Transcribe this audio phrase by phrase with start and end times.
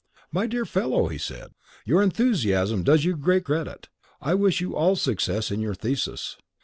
[0.31, 1.53] "My dear fellow," he said,
[1.85, 3.87] "your enthusiasm does you great credit.
[4.19, 6.37] I wish you all success in your thesis."